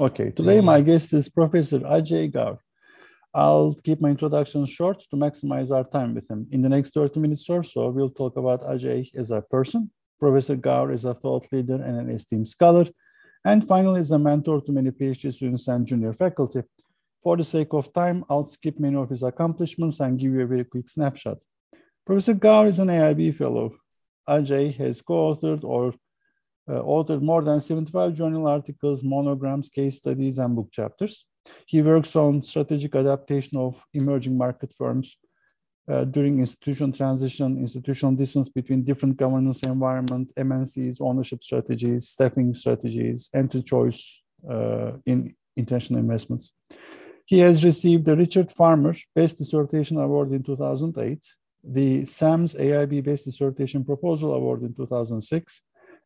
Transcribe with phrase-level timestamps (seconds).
[0.00, 2.60] Okay, today my guest is Professor Ajay Gaur.
[3.34, 6.46] I'll keep my introduction short to maximize our time with him.
[6.52, 9.90] In the next 30 minutes or so, we'll talk about Ajay as a person,
[10.20, 12.84] Professor Gaur is a thought leader and an esteemed scholar,
[13.44, 16.62] and finally is a mentor to many PhD students and junior faculty.
[17.20, 20.46] For the sake of time, I'll skip many of his accomplishments and give you a
[20.46, 21.38] very quick snapshot.
[22.06, 23.74] Professor Gaur is an AIB fellow.
[24.28, 25.92] Ajay has co-authored or
[26.68, 31.24] uh, authored more than 75 journal articles, monograms, case studies, and book chapters.
[31.66, 35.16] He works on strategic adaptation of emerging market firms
[35.88, 43.30] uh, during institutional transition, institutional distance between different governance environment, MNCs, ownership strategies, staffing strategies,
[43.32, 46.52] entry choice uh, in international investments.
[47.24, 51.24] He has received the Richard Farmer Best Dissertation Award in 2008,
[51.64, 55.62] the SAMS AIB Best Dissertation Proposal Award in 2006,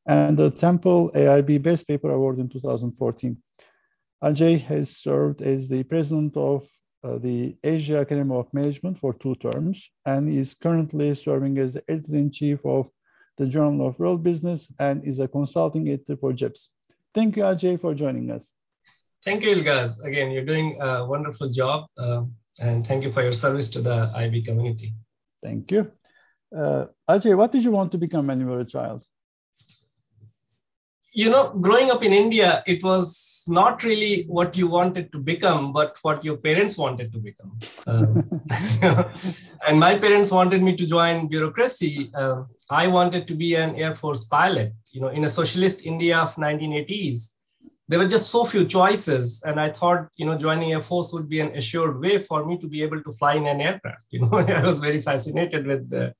[0.07, 3.37] and the Temple AIB Best Paper Award in 2014.
[4.23, 6.67] Ajay has served as the president of
[7.05, 11.85] uh, the Asia Academy of Management for two terms and is currently serving as the
[11.89, 12.89] editor-in-chief of
[13.37, 16.69] the Journal of World Business and is a consulting editor for JIBS.
[17.13, 18.55] Thank you, Ajay, for joining us.
[19.25, 20.05] Thank you, Ilgaz.
[20.05, 22.23] Again, you're doing a wonderful job uh,
[22.61, 24.95] and thank you for your service to the IB community.
[25.43, 25.91] Thank you.
[26.57, 29.05] Uh, Ajay, what did you want to become when you were a child?
[31.13, 35.73] You know, growing up in India, it was not really what you wanted to become,
[35.73, 37.59] but what your parents wanted to become.
[37.87, 39.05] Uh,
[39.67, 42.11] and my parents wanted me to join bureaucracy.
[42.15, 44.73] Uh, I wanted to be an Air Force pilot.
[44.91, 47.35] You know, in a socialist India of 1980s,
[47.89, 51.29] there were just so few choices, and I thought, you know, joining Air Force would
[51.29, 54.01] be an assured way for me to be able to fly in an aircraft.
[54.11, 56.15] You know, I was very fascinated with the,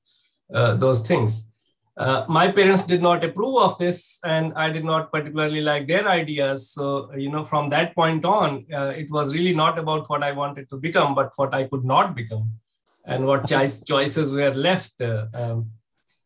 [0.53, 1.49] uh, those things.
[1.95, 6.07] Uh, my parents did not approve of this and i did not particularly like their
[6.07, 6.71] ideas.
[6.71, 10.31] So you know from that point on uh, it was really not about what i
[10.31, 12.51] wanted to become but what i could not become
[13.05, 15.69] and what choice, choices were left uh, um,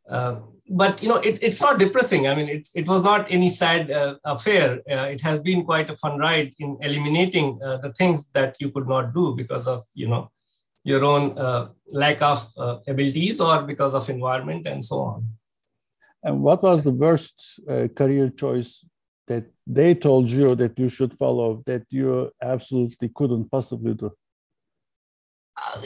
[0.10, 0.40] uh,
[0.70, 2.28] but you know it, it's not depressing.
[2.28, 4.82] I mean it, it was not any sad uh, affair.
[4.86, 9.14] It has been quite a fun ride in eliminating the things that you could not
[9.14, 10.30] do because of you know
[10.84, 11.36] your own
[11.90, 12.40] lack of
[12.88, 15.37] abilities or because of environment and so on
[16.24, 18.86] and what was the worst uh, career choice
[19.28, 24.12] that they told you that you should follow that you absolutely couldn't possibly do?
[25.58, 25.82] Uh,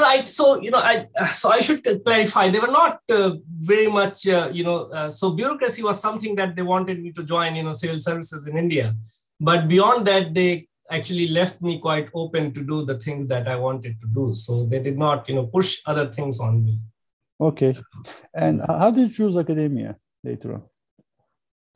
[0.00, 0.28] right.
[0.28, 2.48] So you know, I so I should clarify.
[2.48, 4.26] They were not uh, very much.
[4.26, 7.54] Uh, you know, uh, so bureaucracy was something that they wanted me to join.
[7.54, 8.94] You know, civil services in India,
[9.40, 13.56] but beyond that, they actually left me quite open to do the things that I
[13.56, 14.34] wanted to do.
[14.34, 16.78] So they did not, you know, push other things on me.
[17.42, 17.76] Okay.
[18.34, 20.62] And how did you choose academia later on?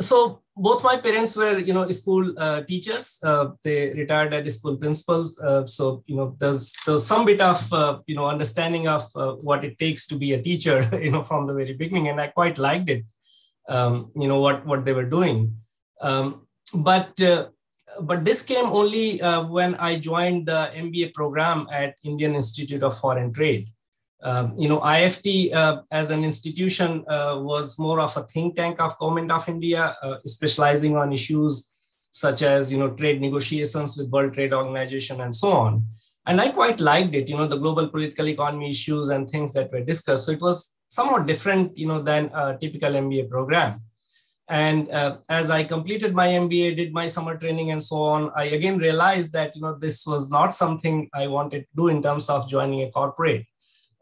[0.00, 3.18] So both my parents were, you know, school uh, teachers.
[3.22, 5.40] Uh, they retired as school principals.
[5.40, 9.32] Uh, so, you know, there's there's some bit of, uh, you know, understanding of uh,
[9.32, 12.28] what it takes to be a teacher, you know, from the very beginning, and I
[12.28, 13.04] quite liked it.
[13.68, 15.56] Um, you know what what they were doing,
[16.00, 17.48] um, but uh,
[18.00, 23.32] but this came only when I joined the MBA program at Indian Institute of Foreign
[23.32, 23.72] Trade.
[24.22, 28.80] Um, you know, IFT uh, as an institution uh, was more of a think tank
[28.80, 31.72] of government of India, uh, specializing on issues
[32.10, 35.84] such as, you know, trade negotiations with World Trade Organization and so on.
[36.24, 39.70] And I quite liked it, you know, the global political economy issues and things that
[39.70, 40.26] were discussed.
[40.26, 43.82] So it was somewhat different, you know, than a typical MBA program.
[44.48, 48.44] And uh, as I completed my MBA, did my summer training and so on, I
[48.44, 52.30] again realized that, you know, this was not something I wanted to do in terms
[52.30, 53.44] of joining a corporate.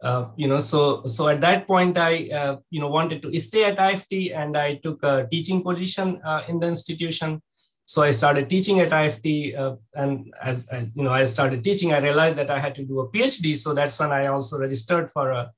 [0.04, 3.64] Uh, you know, so so at that point, I uh, you know wanted to stay
[3.64, 7.40] at IFT, and I took a teaching position uh, in the institution.
[7.86, 11.94] So I started teaching at IFT, uh, and as, as, you know, I started teaching.
[11.94, 15.10] I realized that I had to do a PhD, so that's when I also registered
[15.10, 15.50] for a,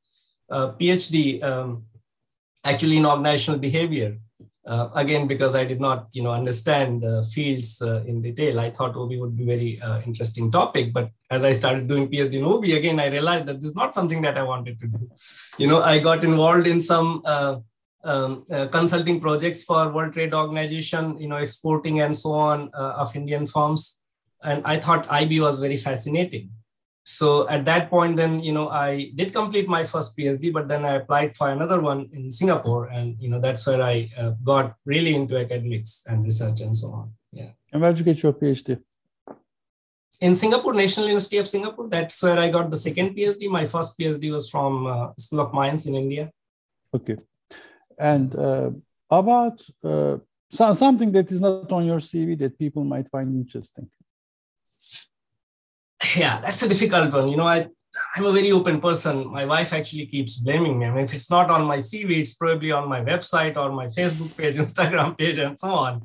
[0.49, 1.85] a PhD, um,
[2.65, 4.17] actually in organizational behavior.
[4.67, 8.71] Uh, again, because I did not, you know, understand the fields uh, in detail, I
[8.71, 10.93] thought OB would be very uh, interesting topic.
[10.93, 13.95] But as I started doing PhD in OB, again, I realized that this is not
[13.95, 15.09] something that I wanted to do.
[15.59, 17.59] You know, I got involved in some uh,
[18.03, 22.95] um, uh, consulting projects for World Trade Organization, you know, exporting and so on uh,
[22.97, 24.01] of Indian firms,
[24.43, 26.51] and I thought IB was very fascinating
[27.07, 30.85] so at that point then you know i did complete my first phd but then
[30.85, 34.75] i applied for another one in singapore and you know that's where i uh, got
[34.85, 37.13] really into academics and research and so on.
[37.33, 37.51] Yeah.
[37.73, 38.81] And where did you get your phd
[40.21, 43.97] in singapore national university of singapore that's where i got the second phd my first
[43.99, 46.31] phd was from uh, school of mines in india.
[46.93, 47.17] Okay.
[47.99, 48.71] And uh,
[49.11, 50.19] about uh,
[50.51, 53.91] so, something that is not on your CV that people might find interesting.
[56.17, 57.29] Yeah, that's a difficult one.
[57.29, 57.67] You know, I
[58.15, 59.27] I'm a very open person.
[59.29, 60.87] My wife actually keeps blaming me.
[60.87, 63.87] I mean, if it's not on my CV, it's probably on my website or my
[63.87, 66.03] Facebook page, Instagram page, and so on.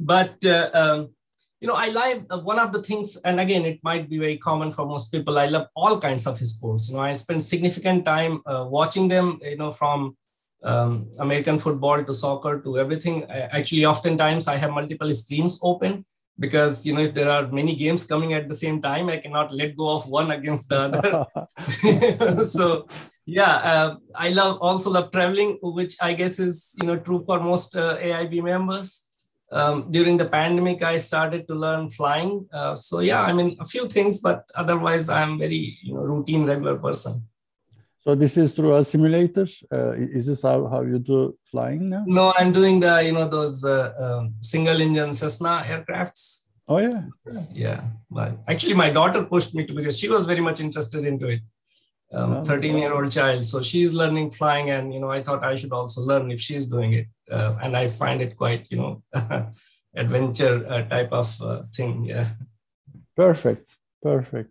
[0.00, 1.14] But uh, um,
[1.60, 4.38] you know, I like uh, one of the things, and again, it might be very
[4.38, 5.38] common for most people.
[5.38, 6.88] I love all kinds of sports.
[6.88, 9.38] You know, I spend significant time uh, watching them.
[9.42, 10.16] You know, from
[10.62, 13.24] um, American football to soccer to everything.
[13.30, 16.04] I, actually, oftentimes I have multiple screens open
[16.38, 19.52] because you know if there are many games coming at the same time i cannot
[19.52, 22.44] let go of one against the other.
[22.44, 22.86] So
[23.26, 27.40] yeah uh, i love also love traveling which i guess is you know true for
[27.40, 29.00] most uh, aib members.
[29.52, 32.46] Um, during the pandemic i started to learn flying.
[32.52, 36.44] Uh, so yeah i mean a few things but otherwise i'm very you know routine
[36.44, 37.24] regular person
[38.04, 39.46] so this is through a simulator.
[39.72, 42.04] Uh, is this how, how you do flying now?
[42.06, 46.44] No, I'm doing the you know those uh, um, single engine Cessna aircrafts.
[46.68, 47.04] Oh yeah.
[47.52, 51.28] Yeah, but actually my daughter pushed me to because she was very much interested into
[51.28, 51.40] it.
[52.12, 55.56] Um, 13 year old child, so she's learning flying, and you know I thought I
[55.56, 59.02] should also learn if she's doing it, uh, and I find it quite you know
[59.96, 62.04] adventure uh, type of uh, thing.
[62.04, 62.28] Yeah.
[63.16, 63.76] Perfect.
[64.02, 64.50] Perfect.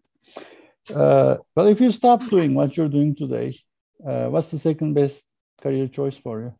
[0.89, 3.57] Uh, well, if you stop doing what you're doing today,
[4.05, 5.31] uh, what's the second best
[5.61, 6.53] career choice for you?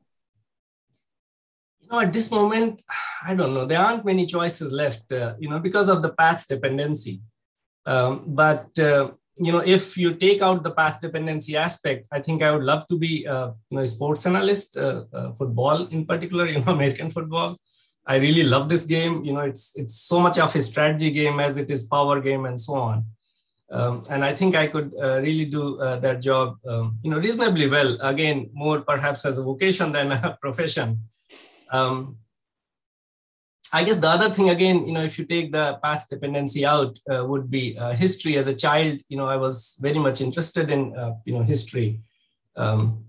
[1.82, 2.82] You know, at this moment,
[3.26, 3.66] I don't know.
[3.66, 5.12] There aren't many choices left.
[5.12, 7.22] Uh, you know, because of the path dependency.
[7.86, 12.44] Um, but uh, you know, if you take out the path dependency aspect, I think
[12.44, 15.04] I would love to be, uh, you know, a sports analyst, uh,
[15.34, 16.48] football in particular.
[16.54, 17.58] You know, American football.
[18.06, 19.24] I really love this game.
[19.24, 22.46] You know, it's it's so much of a strategy game as it is power game
[22.46, 23.06] and so on.
[23.74, 27.18] Um, and I think I could uh, really do uh, that job, um, you know,
[27.18, 27.98] reasonably well.
[28.02, 31.00] Again, more perhaps as a vocation than a profession.
[31.72, 32.18] Um,
[33.74, 37.00] I guess the other thing, again, you know, if you take the path dependency out,
[37.12, 38.38] uh, would be uh, history.
[38.38, 42.00] As a child, you know, I was very much interested in, uh, you know, history.
[42.56, 43.06] Um,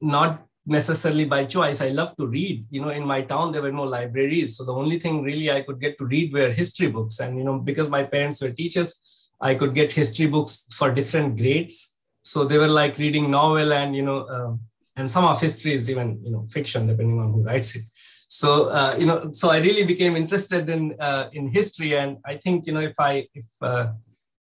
[0.00, 1.82] not necessarily by choice.
[1.82, 2.64] I love to read.
[2.70, 5.60] You know, in my town there were no libraries, so the only thing really I
[5.60, 7.20] could get to read were history books.
[7.20, 8.98] And you know, because my parents were teachers
[9.42, 11.98] I could get history books for different grades.
[12.22, 14.54] So they were like reading novel and, you know, uh,
[14.96, 17.82] and some of history is even, you know, fiction, depending on who writes it.
[18.28, 21.98] So, uh, you know, so I really became interested in, uh, in history.
[21.98, 23.88] And I think, you know, if I, if, uh,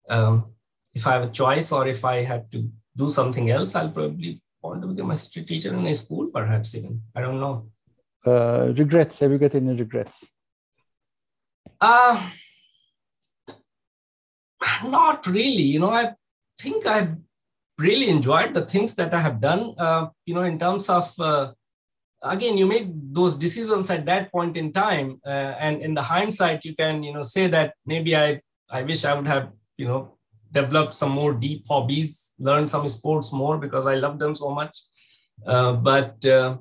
[0.09, 0.53] um,
[0.94, 4.42] if I have a choice or if I had to do something else, I'll probably
[4.62, 7.01] want to become a history teacher in a school, perhaps even.
[7.13, 7.68] I don't know.
[8.25, 9.19] Uh, regrets?
[9.19, 10.25] Have you got any regrets?
[11.81, 12.30] Uh,
[14.83, 15.63] not really.
[15.63, 16.13] You know, I
[16.60, 17.16] think I've
[17.77, 19.75] really enjoyed the things that I have done.
[19.77, 21.51] Uh, you know, in terms of uh,
[22.22, 26.66] again, you make those decisions at that point in time, uh, and in the hindsight,
[26.66, 30.18] you can you know say that maybe I I wish I would have you know
[30.51, 34.78] developed some more deep hobbies, learned some sports more because I love them so much.
[35.45, 36.57] Uh, but uh,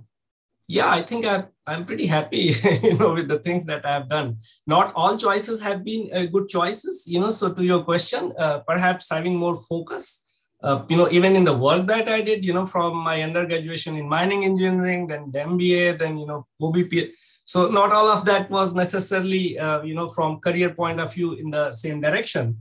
[0.69, 2.53] yeah, I think I I'm pretty happy,
[2.83, 4.39] you know, with the things that I've done.
[4.67, 7.31] Not all choices have been uh, good choices, you know.
[7.31, 10.25] So to your question, uh, perhaps having more focus,
[10.63, 13.87] uh, you know, even in the work that I did, you know, from my undergraduate
[13.87, 17.13] in mining engineering, then the MBA, then you know, OBP.
[17.47, 21.35] So not all of that was necessarily, uh, you know, from career point of view
[21.35, 22.59] in the same direction.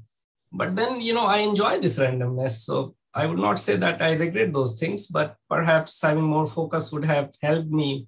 [0.52, 2.64] But then, you know, I enjoy this randomness.
[2.68, 6.92] So I would not say that I regret those things, but perhaps having more focus
[6.92, 8.08] would have helped me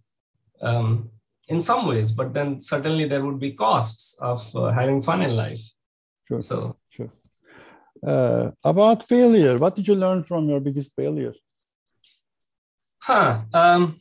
[0.62, 1.09] um,
[1.47, 5.35] in some ways, but then certainly there would be costs of uh, having fun in
[5.35, 5.62] life.
[6.27, 6.41] Sure.
[6.41, 7.12] So, sure.
[8.05, 11.33] Uh, about failure, what did you learn from your biggest failure?
[13.01, 13.41] Huh.
[13.53, 13.97] Um,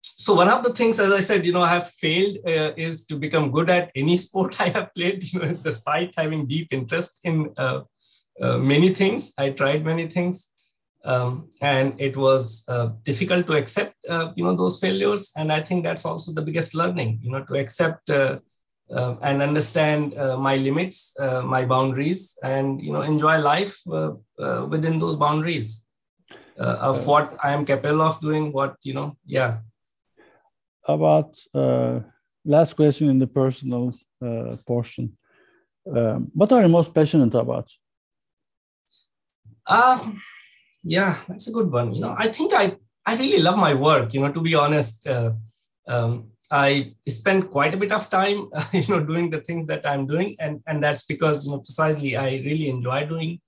[0.00, 3.04] so one of the things, as I said, you know, I have failed uh, is
[3.06, 5.22] to become good at any sport I have played.
[5.32, 7.82] You know, despite having deep interest in uh,
[8.40, 10.50] uh, many things, I tried many things.
[11.04, 15.32] Um, and it was uh, difficult to accept uh, you know those failures.
[15.36, 18.38] And i think that's also the biggest learning you know to accept uh,
[18.94, 23.76] uh and understand uh, my limits uh, my boundaries and you know enjoy life
[24.68, 25.88] within those boundaries
[26.56, 29.58] of what i am capable of doing what you know yeah.
[30.86, 31.36] About
[32.44, 33.92] last question in the personal
[34.66, 35.16] portion.
[35.96, 37.68] Um, what are you most passionate about
[39.66, 40.20] um,
[40.82, 42.76] yeah that's a good one you know i think i
[43.06, 45.32] i really love my work you know to be honest uh,
[45.88, 49.86] um, i spend quite a bit of time uh, you know doing the things that
[49.86, 53.40] i'm doing and and that's because you know precisely i really enjoy doing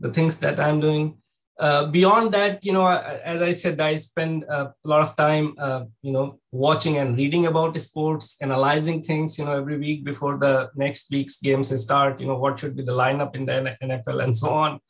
[0.00, 1.16] the things that i'm doing
[1.60, 2.88] uh, beyond that, you know,
[3.22, 7.44] as I said, I spend a lot of time, uh, you know, watching and reading
[7.46, 12.18] about sports, analyzing things, you know, every week before the next week's games start.
[12.18, 14.80] You know, what should be the lineup in the NFL and so on.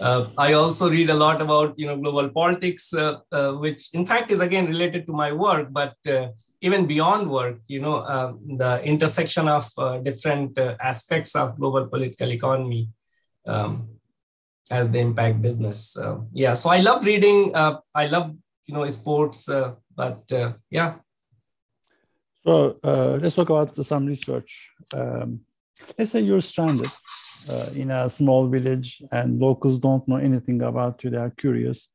[0.00, 4.06] Uh, I also read a lot about, you know, global politics, uh, uh, which in
[4.06, 5.96] fact is again related to my work, but
[6.60, 7.96] even beyond work, you know,
[8.56, 9.68] the intersection of
[10.04, 12.88] different aspects of global political economy.
[13.46, 13.88] Um,
[14.70, 15.96] as they impact business.
[15.96, 17.54] Uh, yeah, so I love reading.
[17.54, 18.34] Uh, I love
[18.66, 20.96] you know sports, uh, but uh, yeah.
[22.44, 24.70] So uh, let's talk about some research.
[24.94, 25.40] Um,
[25.98, 26.90] let's say you're stranded
[27.48, 31.10] uh, in a small village and locals don't know anything about you.
[31.10, 31.88] They are curious.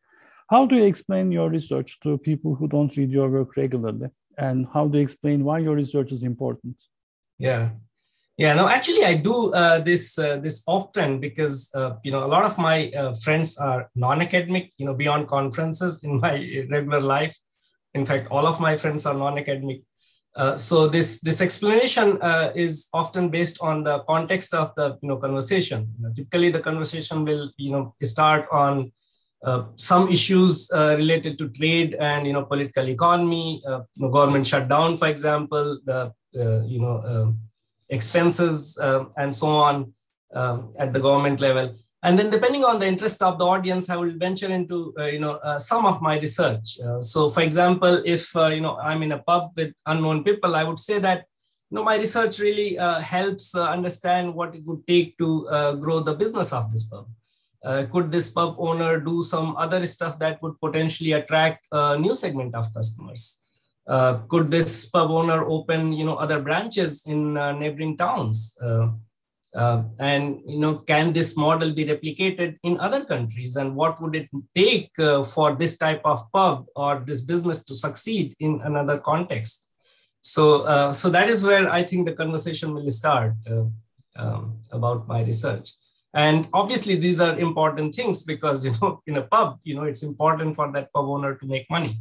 [0.50, 4.10] How do you explain your research to people who don't read your work regularly?
[4.38, 6.82] And how do you explain why your research is important?
[7.38, 7.72] Yeah,
[8.38, 12.30] yeah, no, actually, I do uh, this uh, this often because uh, you know a
[12.30, 14.74] lot of my uh, friends are non-academic.
[14.78, 17.36] You know, beyond conferences in my regular life.
[17.96, 19.82] In fact, all of my friends are non-academic.
[20.38, 25.10] Uh, so this this explanation uh, is often based on the context of the you
[25.10, 25.90] know conversation.
[25.98, 28.92] You know, typically, the conversation will you know start on
[29.76, 35.08] some issues related to trade and you know political economy, you know, government shutdown, for
[35.08, 36.14] example, the
[36.74, 37.40] you know um,
[37.90, 39.94] expenses um, and so on
[40.34, 41.76] um, at the government level.
[42.04, 45.20] And then depending on the interest of the audience, I will venture into, uh, you
[45.20, 46.80] know, uh, some of my research.
[46.80, 50.56] Uh, so for example, if, uh, you know, I'm in a pub with unknown people,
[50.56, 51.26] I would say that,
[51.72, 55.48] you know, my research really uh, helps uh, understand what it would take to
[55.82, 57.08] grow the business of this pub.
[57.92, 62.56] could this pub owner do some other stuff that would potentially attract a new segment
[62.56, 63.42] of customers?
[64.30, 68.56] Could this pub owner open you know other branches in neighboring towns
[69.58, 73.56] uh, uh, and you know can this model be replicated in other countries?
[73.56, 77.76] And what would it take uh, for this type of pub or this business to
[77.76, 79.70] succeed in another context?
[80.22, 83.34] So so that is where i think the conversation will start
[84.16, 85.68] um, about my research.
[86.14, 90.04] And obviously these are important things because you know in a pub you know it's
[90.04, 91.94] important for that pub owner to make money.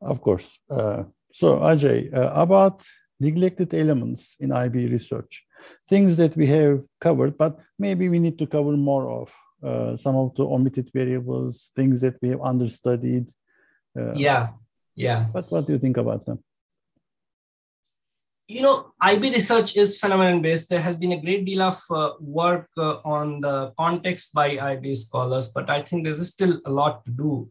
[0.00, 0.58] Of course.
[0.70, 2.82] Uh, so, Ajay, uh, about
[3.20, 5.44] neglected elements in IB research,
[5.88, 10.16] things that we have covered, but maybe we need to cover more of uh, some
[10.16, 13.28] of the omitted variables, things that we have understudied.
[13.98, 14.48] Uh, yeah,
[14.94, 15.26] yeah.
[15.32, 16.42] But what do you think about them?
[18.46, 20.70] You know, IB research is phenomenon based.
[20.70, 24.94] There has been a great deal of uh, work uh, on the context by IB
[24.94, 27.48] scholars, but I think there's still a lot to do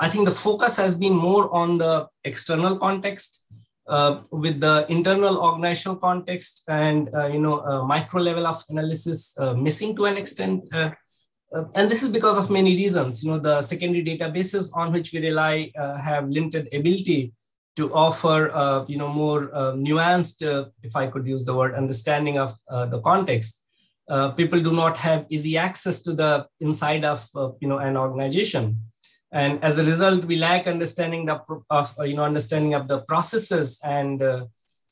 [0.00, 3.44] I think the focus has been more on the external context
[3.90, 9.52] uh, with the internal organizational context and uh, you know micro level of analysis uh,
[9.54, 10.62] missing to an extent.
[10.72, 10.90] Uh,
[11.52, 13.24] uh, and this is because of many reasons.
[13.24, 17.32] You know, the secondary databases on which we rely have limited ability
[17.74, 20.42] to offer, you know, more nuanced,
[20.84, 23.64] if I could use the word, understanding of the context.
[24.36, 27.26] people do not have easy access to the inside of,
[27.60, 28.78] you know, an organization
[29.32, 33.80] and as a result we lack understanding of, of you know understanding of the processes
[33.84, 34.44] and uh,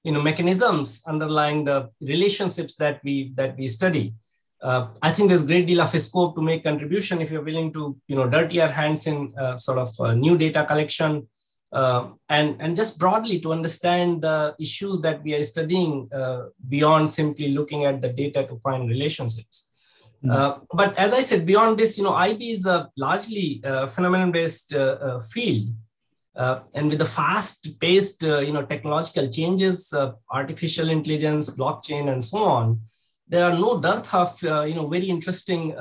[0.05, 4.15] you know mechanisms underlying the relationships that we that we study
[4.63, 7.73] uh, i think there's a great deal of scope to make contribution if you're willing
[7.73, 11.27] to you know dirty our hands in uh, sort of uh, new data collection
[11.73, 17.11] uh, and and just broadly to understand the issues that we are studying uh, beyond
[17.11, 19.68] simply looking at the data to find relationships.
[20.27, 24.75] Uh, but as I said, beyond this, you know, IB is a largely uh, phenomenon-based
[24.75, 25.71] uh, uh field,
[26.35, 29.95] uh, and with the fast-paced, you know, technological changes,
[30.31, 32.81] artificial intelligence, blockchain, and so on,
[33.29, 35.73] there are no dearth of you know very interesting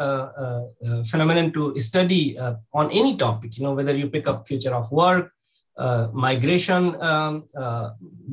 [1.10, 2.38] phenomenon to study
[2.74, 3.58] on any topic.
[3.58, 5.32] You know, whether you pick up future of work,
[6.13, 7.46] migration, um,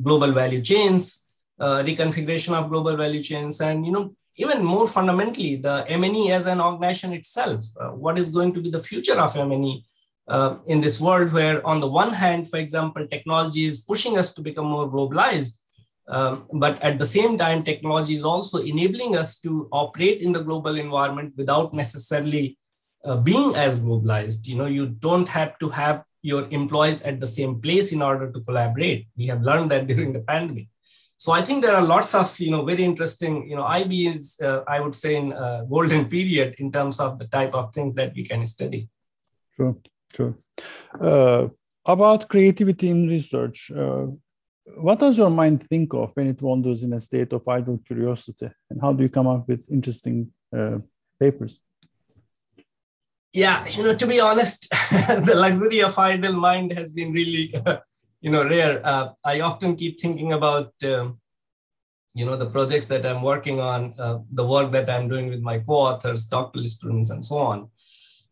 [0.03, 1.27] global value chains,
[1.59, 6.59] reconfiguration of global value chains, and you know even more fundamentally, the MNE as an
[6.59, 9.83] organization itself, uh, what is going to be the future of MNE
[10.27, 14.33] uh, in this world where on the one hand, for example, technology is pushing us
[14.33, 15.59] to become more globalized,
[16.07, 20.43] um, but at the same time, technology is also enabling us to operate in the
[20.43, 22.57] global environment without necessarily
[23.05, 24.47] uh, being as globalized.
[24.47, 28.31] You know, you don't have to have your employees at the same place in order
[28.31, 29.07] to collaborate.
[29.15, 30.67] We have learned that during the pandemic.
[31.17, 34.37] So I think there are lots of you know very interesting you know IB is
[34.41, 37.93] uh, I would say in a golden period in terms of the type of things
[37.95, 38.89] that we can study.
[39.55, 39.81] True,
[40.11, 40.35] true.
[40.99, 41.47] Uh,
[41.85, 44.07] about creativity in research, uh,
[44.77, 48.49] what does your mind think of when it wanders in a state of idle curiosity,
[48.69, 50.79] and how do you come up with interesting uh,
[51.19, 51.61] papers?
[53.31, 54.69] Yeah, you know, to be honest,
[55.25, 57.53] the luxury of idle mind has been really,
[58.25, 58.81] you know, rare.
[58.83, 61.19] Uh, I often keep thinking about, um,
[62.15, 65.41] you know, the projects that I'm working on, uh, the work that I'm doing with
[65.41, 67.69] my co-authors, doctoral students, and so on.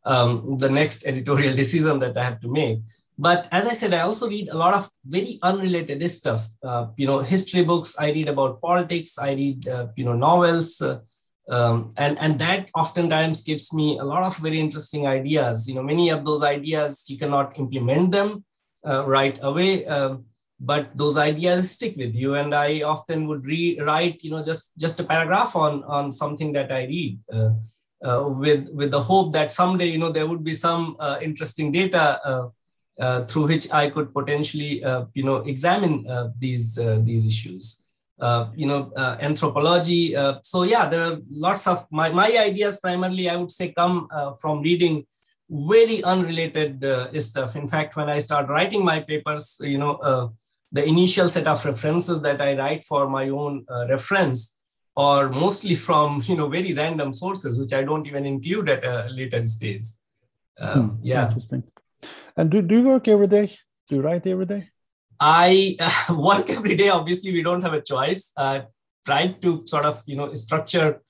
[0.03, 2.79] Um, the next editorial decision that I have to make.
[3.19, 6.47] But as I said, I also read a lot of very unrelated stuff.
[6.63, 7.95] Uh, you know, history books.
[7.99, 9.19] I read about politics.
[9.19, 10.81] I read, uh, you know, novels.
[10.81, 11.01] Uh,
[11.49, 15.83] um, and and that oftentimes gives me a lot of very interesting ideas you know
[15.83, 18.45] many of those ideas you cannot implement them
[18.85, 20.25] uh, right away um,
[20.59, 24.99] but those ideas stick with you and i often would rewrite you know just just
[24.99, 27.51] a paragraph on on something that i read uh,
[28.05, 31.71] uh, with with the hope that someday you know there would be some uh, interesting
[31.71, 32.19] data
[32.99, 36.05] uh, through which i could potentially you know examine
[36.39, 37.83] these these issues
[38.19, 40.15] uh, you know, uh, anthropology.
[40.15, 44.07] Uh, so yeah, there are lots of my, my ideas primarily, I would say, come
[44.39, 45.05] from reading
[45.53, 47.55] very unrelated uh, stuff.
[47.55, 50.33] In fact, when I start writing my papers, you know,
[50.71, 54.57] the initial set of references that I write for my own reference
[54.95, 59.07] are mostly from, you know, very random sources, which I don't even include at a
[59.09, 59.83] later stage.
[60.59, 61.27] Hmm, yeah.
[61.27, 61.63] Interesting.
[62.37, 63.47] And do, do you work every day?
[63.89, 64.69] Do you write every day?
[65.19, 66.89] I uh, work every day.
[66.89, 68.31] Obviously, we don't have a choice.
[68.35, 68.61] Uh,
[69.05, 71.01] try to sort of you know structure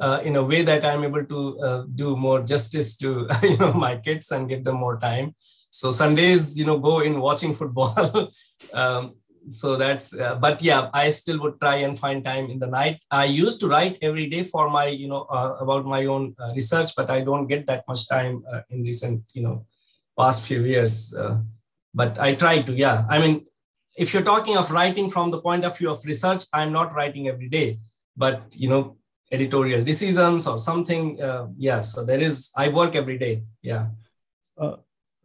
[0.00, 3.72] uh, in a way that I'm able to uh, do more justice to you know
[3.72, 5.34] my kids and give them more time.
[5.70, 8.32] So Sundays, you know, go in watching football.
[8.74, 9.14] um,
[9.50, 13.02] so that's uh, but yeah i still would try and find time in the night
[13.10, 16.52] i used to write every day for my you know uh, about my own uh,
[16.54, 19.66] research but i don't get that much time uh, in recent you know
[20.16, 21.36] past few years uh,
[21.92, 23.44] but i try to yeah i mean
[23.96, 27.28] if you're talking of writing from the point of view of research, I'm not writing
[27.28, 27.78] every day,
[28.16, 28.96] but you know,
[29.32, 31.20] editorial decisions or something.
[31.20, 32.52] Uh, yeah, so there is.
[32.56, 33.42] I work every day.
[33.62, 33.86] Yeah.
[34.56, 34.76] Uh,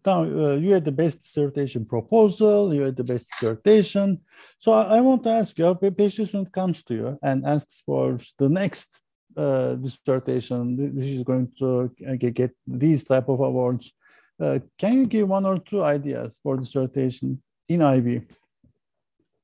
[0.06, 2.74] now uh, you had the best dissertation proposal.
[2.74, 4.22] You had the best dissertation.
[4.58, 8.18] So I, I want to ask you, a patient comes to you and asks for
[8.38, 9.02] the next
[9.36, 13.92] uh, dissertation, which is going to uh, get these type of awards.
[14.40, 18.22] Uh, can you give one or two ideas for dissertation in IB?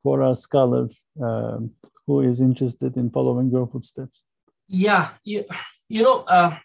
[0.03, 0.89] for a scholar
[1.21, 1.71] um,
[2.05, 4.23] who is interested in following your footsteps?
[4.67, 5.43] Yeah, you,
[5.89, 6.57] you know, uh,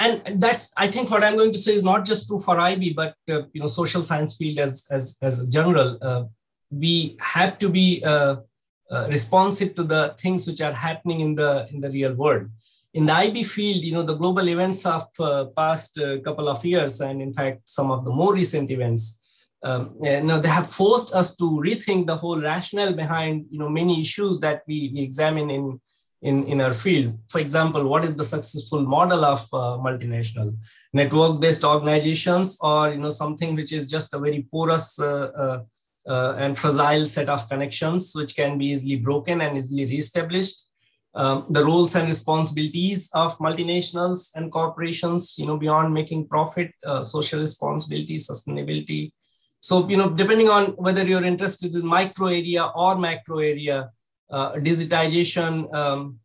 [0.00, 2.94] and that's I think what I'm going to say is not just true for IB,
[2.94, 5.98] but uh, you know, social science field as as as a general.
[6.00, 6.24] Uh,
[6.70, 8.36] we have to be uh,
[8.90, 12.48] uh, responsive to the things which are happening in the in the real world.
[12.94, 17.00] In the IB field, you know, the global events of uh, past couple of years,
[17.00, 19.24] and in fact, some of the more recent events
[19.62, 23.68] um, you know, they have forced us to rethink the whole rationale behind you know
[23.68, 25.80] many issues that we, we examine in,
[26.22, 27.18] in in our field.
[27.28, 30.56] For example, what is the successful model of uh, multinational
[30.92, 35.60] network-based organizations, or you know something which is just a very porous uh, uh,
[36.08, 40.64] uh and fragile set of connections which can be easily broken and easily reestablished.
[41.14, 47.02] Um, the roles and responsibilities of multinationals and corporations, you know, beyond making profit, uh,
[47.02, 49.12] social responsibility, sustainability,
[49.60, 53.90] so, you know, depending on whether you're interested in micro area or macro area,
[54.30, 56.18] uh, digitization, um,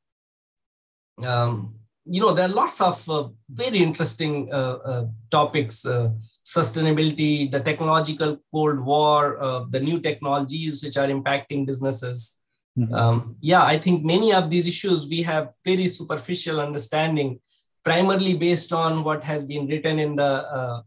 [1.26, 6.10] um, you know, there are lots of uh, very interesting uh, uh topics, uh,
[6.46, 12.42] sustainability, the technological cold war, uh, the new technologies which are impacting businesses.
[12.78, 12.94] Mm-hmm.
[12.94, 17.40] Um, yeah, I think many of these issues we have very superficial understanding,
[17.86, 20.84] primarily based on what has been written in the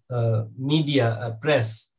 [0.59, 1.96] media press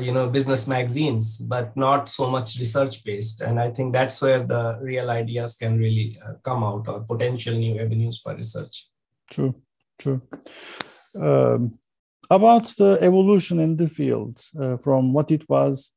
[0.00, 4.42] you know business magazines but not so much research based and i think that's where
[4.52, 8.88] the real ideas can really uh, come out or potential new avenues for research.
[9.30, 9.54] True
[10.00, 10.22] true.
[11.14, 11.78] Um,
[12.28, 15.90] about the evolution in the field uh, from what it was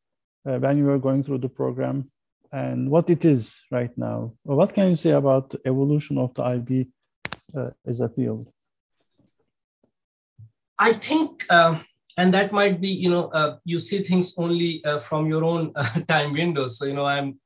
[0.46, 2.12] uh, when you were going through the program
[2.52, 4.34] and what it is right now.
[4.44, 6.88] What can you say about the evolution of the ib
[7.58, 8.52] uh, as a field?
[10.78, 11.80] I think uh,
[12.18, 15.72] and that might be you know uh, you see things only uh, from your own
[15.76, 17.40] uh, time windows so you know i'm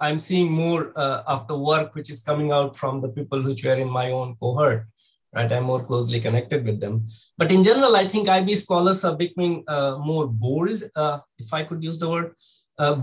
[0.00, 3.64] i'm seeing more uh, of the work which is coming out from the people which
[3.64, 4.86] were in my own cohort
[5.34, 5.50] right?
[5.50, 7.06] I'm more closely connected with them.
[7.38, 11.62] But in general i think ib scholars are becoming uh, more bold uh, if i
[11.62, 12.34] could use the word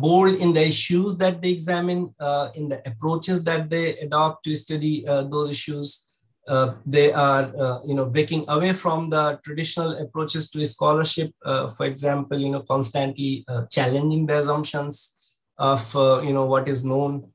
[0.01, 2.13] bold in the issues that they examine
[2.55, 6.08] in the approaches that they adopt to study those issues
[6.49, 11.31] uh, they are, uh, you know, breaking away from the traditional approaches to scholarship.
[11.45, 15.15] Uh, for example, you know, constantly uh, challenging the assumptions
[15.59, 17.31] of, uh, you know, what is known,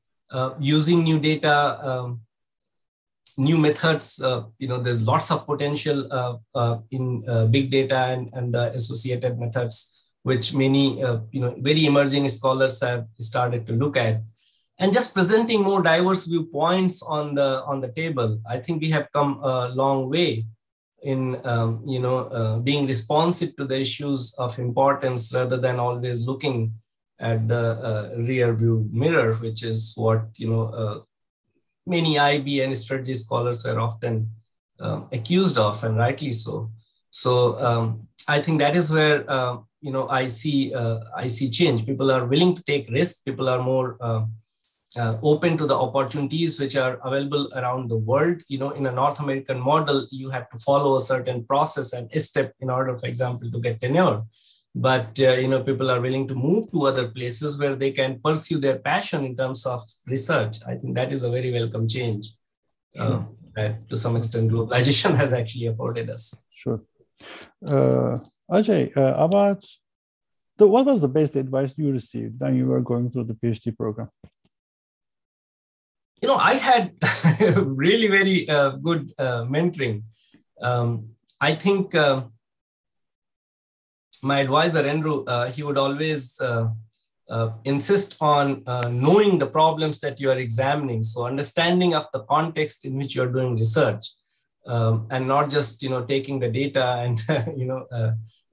[0.59, 2.19] using new data, um,
[3.37, 4.19] new methods.
[4.59, 6.09] You know, there's lots of potential
[6.91, 10.99] in big data and, and the associated methods, which many
[11.31, 14.23] you know very emerging scholars have started to look at.
[14.79, 19.11] And just presenting more diverse viewpoints on the on the table, I think we have
[19.13, 20.45] come a long way
[21.03, 26.27] in um, you know uh, being responsive to the issues of importance rather than always
[26.27, 26.73] looking
[27.19, 31.05] at the rear view mirror, which is what you know
[31.85, 34.29] many IB and strategy scholars are often
[34.79, 36.71] um, accused of, and rightly so.
[37.11, 41.49] So um, I think that is where uh, you know I see uh, I see
[41.49, 41.85] change.
[41.85, 43.21] People are willing to take risks.
[43.21, 43.97] People are more
[44.97, 48.41] uh, open to the opportunities which are available around the world.
[48.47, 52.09] You know, in a North American model, you have to follow a certain process and
[52.21, 54.21] step in order, for example, to get tenure.
[54.73, 58.19] But uh, you know people are willing to move to other places where they can
[58.21, 60.57] pursue their passion in terms of research.
[60.67, 62.27] I think that is a very welcome change
[62.99, 63.23] uh,
[63.55, 66.43] that to some extent globalization has actually afforded us.
[66.51, 66.81] Sure.
[67.65, 68.19] Uh,
[68.51, 69.63] ajay uh, about
[70.57, 73.75] the, what was the best advice you received when you were going through the phd
[73.77, 74.09] program
[76.21, 76.93] you know i had
[77.55, 80.03] really very uh, good uh, mentoring
[80.61, 81.09] um,
[81.41, 82.21] i think uh,
[84.25, 86.67] my advisor Andrew, uh, he would always uh,
[87.29, 91.03] uh, insist on knowing the problems that you are examining.
[91.03, 94.03] So understanding of the context in which you are doing research,
[94.65, 97.19] um, and not just you know taking the data and
[97.57, 97.85] you know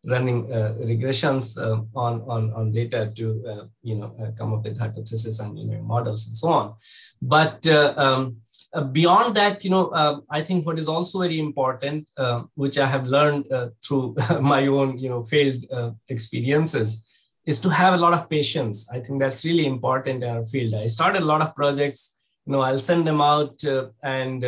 [0.04, 1.56] running uh, regressions
[1.94, 6.26] on, on on data to you know come up with hypotheses and you know models
[6.26, 6.74] and so on.
[7.20, 8.42] But um,
[8.74, 12.78] uh, beyond that, you know, uh, I think what is also very important, uh, which
[12.78, 17.08] I have learned uh, through my own, you know, failed uh, experiences,
[17.44, 18.90] is to have a lot of patience.
[18.90, 20.74] I think that's really important in our field.
[20.74, 22.18] I started a lot of projects.
[22.46, 24.42] You know, I'll send them out uh, and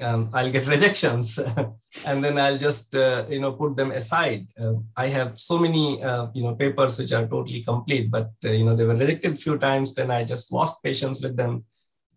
[0.00, 1.38] um, I'll get rejections,
[2.06, 4.46] and then I'll just, you know, put them aside.
[4.96, 6.00] I have so many,
[6.34, 9.58] you know, papers which are totally complete, but you know, they were rejected a few
[9.58, 9.94] times.
[9.94, 11.64] Then I just lost patience with them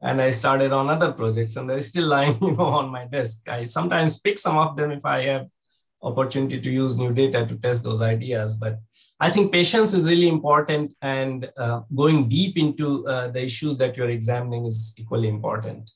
[0.01, 3.47] and I started on other projects and they're still lying, you know, on my desk.
[3.47, 5.47] I sometimes pick some of them if I have
[6.01, 8.55] opportunity to use new data to test those ideas.
[8.55, 8.79] But
[9.19, 13.97] I think patience is really important and uh, going deep into uh, the issues that
[13.97, 15.91] you're examining is equally important.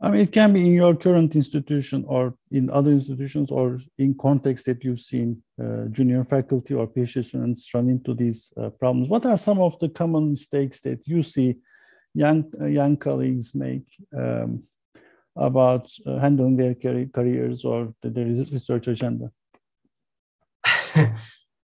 [0.00, 4.14] I mean, it can be in your current institution or in other institutions or in
[4.14, 9.08] context that you've seen uh, junior faculty or PhD students run into these uh, problems.
[9.08, 11.56] What are some of the common mistakes that you see
[12.12, 14.64] young young colleagues make um,
[15.34, 19.30] about uh, handling their careers or their research agenda?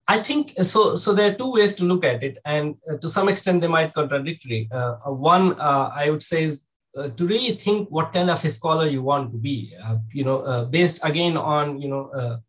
[0.08, 0.96] I think so.
[0.96, 3.68] So there are two ways to look at it, and uh, to some extent they
[3.68, 4.68] might contradictory.
[4.72, 6.65] Uh, uh one uh, I would say is
[6.96, 9.74] uh, to really think what kind of a scholar you want to be.
[10.12, 12.40] you know, based again on you know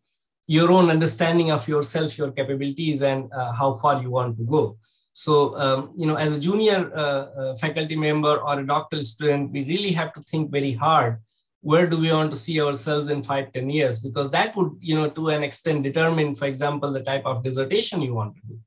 [0.47, 4.77] your own understanding of yourself, your capabilities, and how far you want to go.
[5.17, 9.51] So, um, you know, as a junior uh, uh, faculty member or a doctoral student,
[9.51, 11.17] we really have to think very hard.
[11.61, 13.99] Where do we want to see ourselves in five ten years?
[13.99, 18.03] Because that would, you know, to an extent determine, for example, the type of dissertation
[18.03, 18.59] you want to do,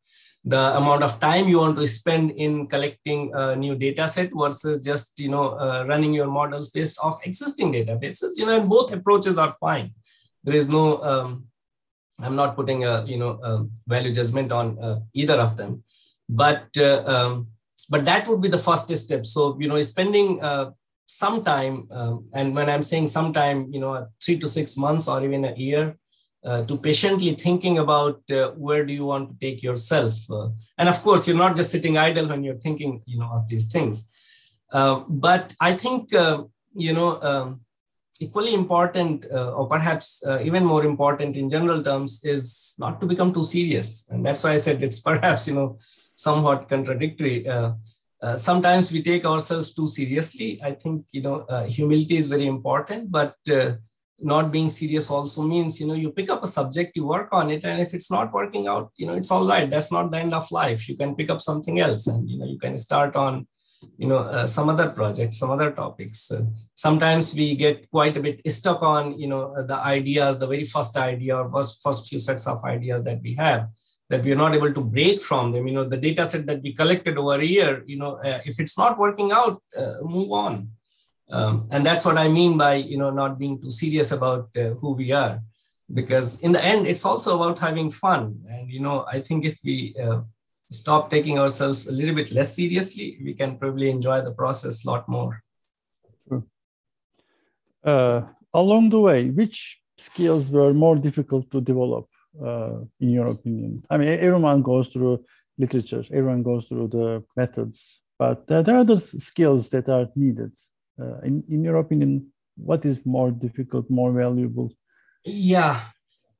[0.44, 4.80] the amount of time you want to spend in collecting a new data set versus
[4.80, 8.38] just, you know, uh, running your models based off existing databases.
[8.38, 9.92] You know, and both approaches are fine.
[10.44, 11.44] There is no, um,
[12.22, 15.84] I'm not putting a, you know, a value judgment on uh, either of them
[16.30, 17.48] but uh, um,
[17.90, 20.70] but that would be the first step so you know spending uh,
[21.06, 25.08] some time um, and when i'm saying some time you know three to six months
[25.08, 25.96] or even a year
[26.44, 30.48] uh, to patiently thinking about uh, where do you want to take yourself uh,
[30.78, 33.66] and of course you're not just sitting idle when you're thinking you know of these
[33.72, 34.08] things
[34.72, 36.10] uh, but i think
[36.74, 37.60] you know um,
[38.20, 39.24] equally important
[39.58, 44.24] or perhaps even more important in general terms is not to become too serious and
[44.24, 45.78] that's why i said it's perhaps you know
[46.20, 47.48] somewhat contradictory.
[47.48, 47.72] Uh,
[48.22, 50.60] uh, sometimes we take ourselves too seriously.
[50.62, 53.76] I think you know uh, humility is very important, but uh,
[54.22, 57.50] not being serious also means you know you pick up a subject, you work on
[57.50, 59.68] it, and if it's not working out, you know it's all right.
[59.68, 60.88] That's not the end of life.
[60.88, 63.46] You can pick up something else, and you know you can start on
[63.96, 66.42] you know uh, some other projects some other topics uh,
[66.74, 70.98] sometimes we get quite a bit stuck on you know the ideas the very first
[70.98, 73.70] idea or first, first few sets of ideas that we have
[74.10, 75.66] that we are not able to break from them.
[75.68, 78.58] You know, the data set that we collected over a year, you know, uh, if
[78.58, 80.72] it's not working out, uh, move on.
[81.30, 84.70] Um, and that's what I mean by, you know, not being too serious about uh,
[84.80, 85.40] who we are.
[85.92, 88.40] Because in the end, it's also about having fun.
[88.48, 90.20] And, you know, I think if we uh,
[90.70, 94.90] stop taking ourselves a little bit less seriously, we can probably enjoy the process a
[94.90, 95.42] lot more.
[97.82, 102.06] Uh, along the way, which skills were more difficult to develop,
[102.44, 103.82] uh, in your opinion?
[103.88, 105.24] I mean, everyone goes through
[105.58, 110.52] literature, everyone goes through the methods, but there are other skills that are needed.
[111.00, 114.70] Uh, in, in your opinion, what is more difficult, more valuable?
[115.24, 115.80] Yeah,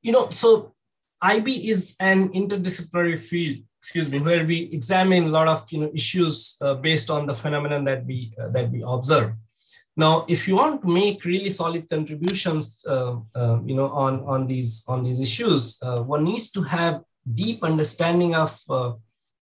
[0.01, 0.73] you know, so
[1.21, 5.91] IB is an interdisciplinary field, excuse me, where we examine a lot of you know
[5.93, 9.33] issues uh, based on the phenomenon that we uh, that we observe.
[9.97, 14.47] Now, if you want to make really solid contributions, uh, uh you know, on on
[14.47, 18.59] these on these issues, uh, one needs to have deep understanding of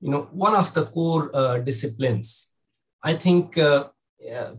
[0.02, 1.32] you know one of the core
[1.64, 2.56] disciplines.
[3.04, 3.58] I think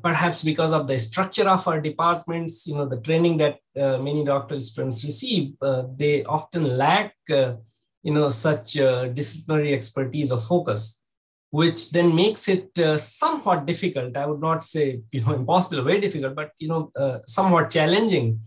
[0.03, 4.25] perhaps because of the structure of our departments, you know, the training that uh, many
[4.25, 7.55] doctoral students receive, uh, they often lack, uh,
[8.03, 11.03] you know, such uh, disciplinary expertise or focus,
[11.51, 14.17] which then makes it uh, somewhat difficult.
[14.17, 16.91] I would not say, you know, impossible, very difficult, but, you know,
[17.27, 18.41] somewhat challenging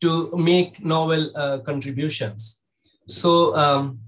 [0.00, 1.30] to make novel
[1.64, 2.62] contributions.
[3.08, 4.00] So, um,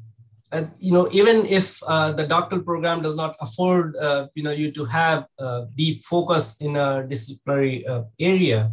[0.53, 4.51] uh, you know, even if uh, the doctoral program does not afford, uh, you know,
[4.51, 5.27] you to have
[5.75, 7.87] deep focus in a disciplinary
[8.21, 8.71] area,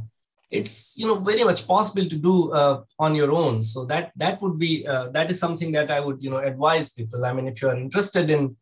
[0.52, 3.62] it's you know very much possible to do uh, on your own.
[3.62, 6.92] So that that would be uh, that is something that i would you know advise
[6.92, 7.26] people.
[7.26, 8.56] I mean if you are interested in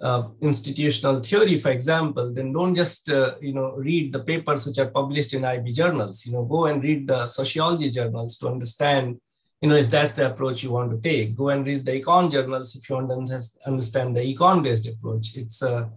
[0.00, 3.08] uh, institutional theory for example then don't just
[3.40, 6.26] you know read the papers which are published in ib journals.
[6.26, 9.18] You know go and read the sociology journals to understand
[9.60, 12.30] you know, if that's the approach you want to take, go and read the econ
[12.32, 15.36] journals if you want to understand the econ-based approach.
[15.36, 15.88] It's uh,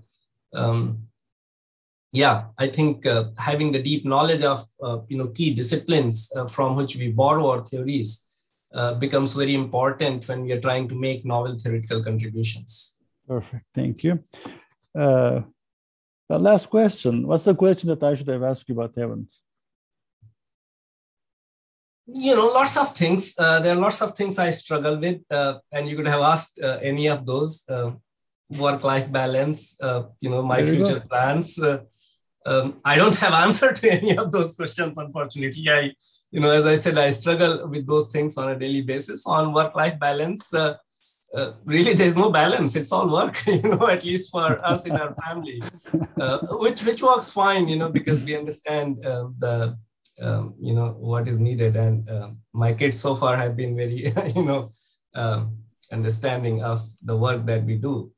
[0.53, 1.07] um,
[2.11, 6.47] yeah, I think uh, having the deep knowledge of uh, you know key disciplines uh,
[6.47, 8.27] from which we borrow our theories
[8.73, 12.97] uh, becomes very important when we are trying to make novel theoretical contributions.
[13.27, 14.23] Perfect, thank you.
[14.93, 15.41] Uh,
[16.29, 17.25] last question.
[17.25, 19.33] What's the question that I should have asked you but haven't?
[22.05, 23.35] You know lots of things.
[23.37, 26.59] Uh, there are lots of things i struggle with uh, and you could have asked
[26.61, 27.91] uh, any of those uh,
[28.59, 31.59] work life balance uh, you know my future plans.
[31.59, 31.79] Uh,
[32.45, 35.69] um, i don't have answer to any of those questions unfortunately.
[35.69, 35.93] I
[36.31, 39.25] you know as i said i struggle with those things on a daily basis.
[39.25, 40.53] On work life balance
[41.65, 42.75] really there's no balance.
[42.75, 45.63] It's all work you know at least for us in our family.
[46.63, 48.97] Which which works fine you know because we understand
[49.39, 49.77] the
[50.21, 51.75] um, you know what is needed.
[51.75, 54.71] And uh, my kids so far have been very you know
[55.15, 55.57] um,
[55.91, 58.11] understanding of the work that we do.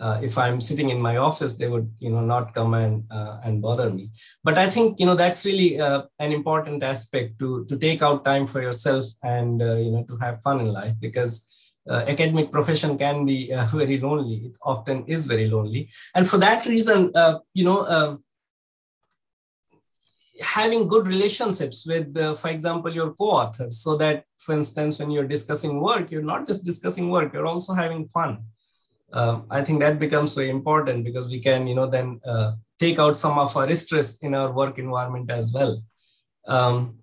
[0.00, 3.38] Uh, if i'm sitting in my office they would you know not come and uh,
[3.44, 4.10] and bother me.
[4.42, 8.24] But i think you know that's really uh, an important aspect to to take out
[8.24, 11.34] time for yourself and uh, you know to have fun in life because
[11.88, 14.36] uh, academic profession can be uh, very lonely.
[14.46, 15.90] It often is very lonely.
[16.14, 17.12] And for that reason
[17.54, 18.24] you know um,
[20.42, 25.26] having good relationships with, uh, for example, your co-authors, so that, for instance, when you're
[25.26, 28.44] discussing work, you're not just discussing work, you're also having fun.
[29.12, 32.98] Um, I think that becomes very important because we can, you know, then uh, take
[32.98, 35.78] out some of our stress in our work environment as well.
[36.46, 36.98] Um,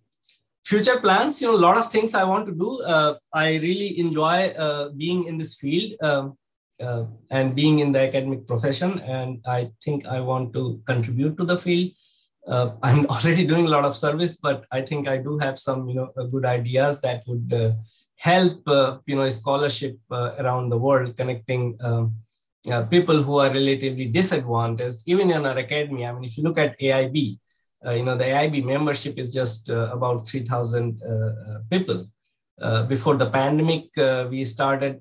[0.65, 2.82] future plans, you know, a lot of things I want to do.
[2.82, 5.93] Uh, I really enjoy uh, being in this field.
[6.02, 6.38] Um,
[6.82, 11.43] uh, and being in the academic profession, and I think I want to contribute to
[11.43, 11.91] the field
[12.49, 15.88] uh, I'm already doing a lot of service, but I think I do have some,
[15.88, 17.71] you know, uh, good ideas that would uh,
[18.15, 22.15] help, uh, you know, scholarship uh, around the world, connecting um,
[22.71, 26.05] uh, people who are relatively disadvantaged, even in our academy.
[26.05, 27.39] I mean, if you look at AIB,
[27.95, 30.99] you know, the AIB membership is just about 3,000
[31.71, 32.03] people.
[32.89, 33.85] before the pandemic,
[34.29, 34.99] we started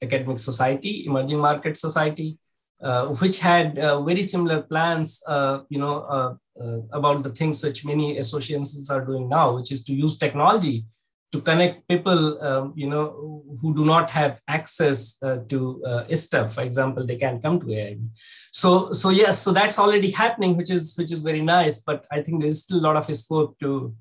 [0.00, 2.38] Academic Society, Emerging Market Society,
[3.18, 5.24] which had very similar plans,
[5.70, 6.38] you know,
[6.92, 10.84] about the things which many associations are doing now, which is to use technology
[11.32, 16.54] to connect people, um, you know, who do not have access uh, to stuff.
[16.54, 18.08] For example, they can't come to AIB.
[18.50, 21.82] So, so yes, so that's already happening, which is which is very nice.
[21.82, 23.94] But I think there's still a lot of scope to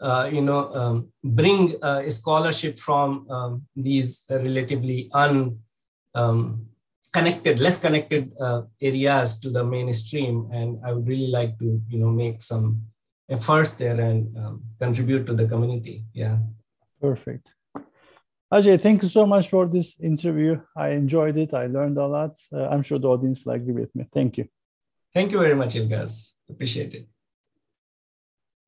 [0.00, 5.58] uh, you know, um, bring uh, scholarship from um, these relatively un,
[6.14, 6.66] um,
[7.14, 10.48] connected, less connected uh, areas to the mainstream.
[10.52, 12.82] And I would really like to, you know, make some
[13.30, 16.04] efforts there and um, contribute to the community.
[16.12, 16.38] Yeah.
[17.00, 17.46] Perfect.
[18.52, 20.60] Ajay, thank you so much for this interview.
[20.76, 21.54] I enjoyed it.
[21.54, 22.36] I learned a lot.
[22.52, 24.06] Uh, I'm sure the audience will agree with me.
[24.12, 24.46] Thank you.
[25.12, 26.34] Thank you very much, Ilgaz.
[26.50, 27.06] Appreciate it.